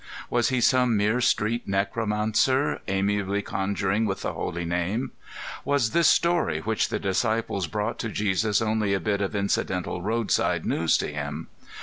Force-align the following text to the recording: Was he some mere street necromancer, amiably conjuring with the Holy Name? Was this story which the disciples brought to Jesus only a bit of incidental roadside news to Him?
Was 0.31 0.49
he 0.49 0.61
some 0.61 0.97
mere 0.97 1.21
street 1.21 1.67
necromancer, 1.67 2.81
amiably 2.87 3.43
conjuring 3.43 4.05
with 4.05 4.23
the 4.23 4.33
Holy 4.33 4.65
Name? 4.65 5.11
Was 5.63 5.91
this 5.91 6.07
story 6.07 6.59
which 6.61 6.89
the 6.89 6.97
disciples 6.97 7.67
brought 7.67 7.99
to 7.99 8.09
Jesus 8.09 8.63
only 8.63 8.95
a 8.95 8.99
bit 8.99 9.21
of 9.21 9.35
incidental 9.35 10.01
roadside 10.01 10.65
news 10.65 10.97
to 10.97 11.13
Him? 11.13 11.49